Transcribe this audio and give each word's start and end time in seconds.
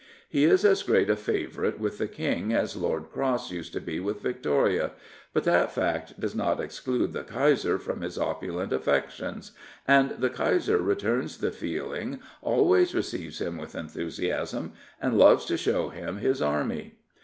He 0.27 0.45
is 0.45 0.65
as 0.65 0.81
great 0.81 1.11
a 1.11 1.15
favourite 1.15 1.79
with 1.79 1.99
the 1.99 2.07
King 2.07 2.51
as 2.53 2.75
Lord 2.75 3.11
Cross 3.11 3.51
used 3.51 3.71
to 3.73 3.79
be 3.79 3.99
with 3.99 4.23
Victoria, 4.23 4.93
but 5.31 5.43
that 5.43 5.71
fact 5.71 6.19
does 6.19 6.33
not 6.33 6.59
exclude 6.59 7.13
the 7.13 7.21
Kaiser 7.21 7.77
from 7.77 8.01
his 8.01 8.17
opulent 8.17 8.73
affections, 8.73 9.51
and 9.87 10.09
the 10.19 10.31
Kaiser 10.31 10.79
returns 10.79 11.37
the 11.37 11.51
feeling, 11.51 12.19
always 12.41 12.95
receives 12.95 13.39
him 13.39 13.59
with 13.59 13.75
enthusiasm, 13.75 14.73
and 14.99 15.19
loves 15.19 15.45
to 15.45 15.55
show 15.55 15.89
him 15.89 16.17
his 16.17 16.41
army. 16.41 16.95